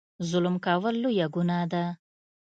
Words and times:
ظلم 0.29 0.55
کول 0.65 0.95
لویه 1.03 1.27
ګناه 1.35 1.65
ده. 1.71 1.83